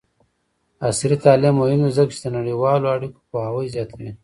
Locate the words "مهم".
1.61-1.79